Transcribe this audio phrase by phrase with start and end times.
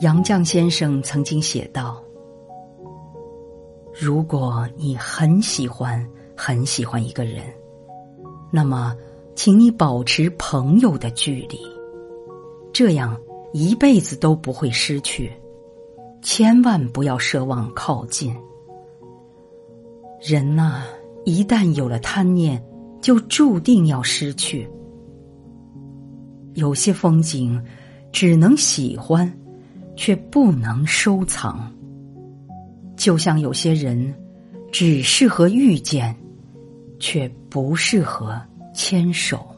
[0.00, 2.02] 杨绛先生曾经写道
[3.94, 6.04] ：“如果你很喜欢
[6.36, 7.42] 很喜欢一个人，
[8.50, 8.94] 那么，
[9.36, 11.58] 请你保持朋友的距离，
[12.72, 13.16] 这样
[13.52, 15.32] 一辈子都不会失去。
[16.22, 18.34] 千万不要奢望靠近。
[20.20, 20.82] 人呐，
[21.24, 22.62] 一旦有了贪念，
[23.00, 24.68] 就注定要失去。
[26.54, 27.62] 有些风景，
[28.10, 29.32] 只能喜欢。”
[29.96, 31.70] 却不能收藏，
[32.96, 34.14] 就像有些人
[34.72, 36.14] 只适合遇见，
[36.98, 38.40] 却不适合
[38.74, 39.53] 牵手。